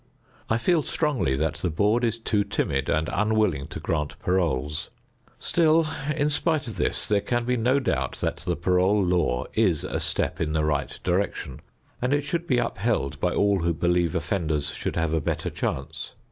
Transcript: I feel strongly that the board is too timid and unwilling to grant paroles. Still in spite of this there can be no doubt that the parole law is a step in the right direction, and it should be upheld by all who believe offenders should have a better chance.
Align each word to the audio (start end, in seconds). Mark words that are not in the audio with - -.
I 0.49 0.57
feel 0.57 0.81
strongly 0.81 1.35
that 1.35 1.57
the 1.57 1.69
board 1.69 2.03
is 2.03 2.17
too 2.17 2.43
timid 2.43 2.89
and 2.89 3.07
unwilling 3.13 3.67
to 3.67 3.79
grant 3.79 4.17
paroles. 4.17 4.89
Still 5.37 5.85
in 6.17 6.27
spite 6.31 6.67
of 6.67 6.77
this 6.77 7.05
there 7.05 7.21
can 7.21 7.45
be 7.45 7.55
no 7.55 7.79
doubt 7.79 8.13
that 8.13 8.37
the 8.37 8.55
parole 8.55 9.05
law 9.05 9.45
is 9.53 9.83
a 9.83 9.99
step 9.99 10.41
in 10.41 10.53
the 10.53 10.65
right 10.65 10.99
direction, 11.03 11.59
and 12.01 12.15
it 12.15 12.21
should 12.21 12.47
be 12.47 12.57
upheld 12.57 13.19
by 13.19 13.35
all 13.35 13.59
who 13.59 13.75
believe 13.75 14.15
offenders 14.15 14.69
should 14.71 14.95
have 14.95 15.13
a 15.13 15.21
better 15.21 15.51
chance. 15.51 16.15